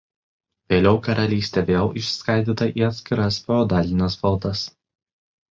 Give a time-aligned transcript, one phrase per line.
[0.73, 4.67] Vėliau karalystė vėl išskaidyta į atskiras feodalines valdas.